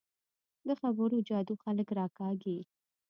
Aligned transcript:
د 0.67 0.69
خبرو 0.81 1.17
جادو 1.29 1.55
خلک 1.63 1.87
راکاږي 1.99 2.57